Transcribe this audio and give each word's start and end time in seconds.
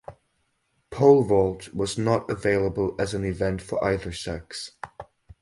Pole 0.89 1.21
vault 1.21 1.71
was 1.75 1.95
not 1.95 2.27
available 2.27 2.95
as 2.97 3.13
an 3.13 3.23
event 3.23 3.61
for 3.61 3.83
either 3.85 4.11
sex. 4.11 4.71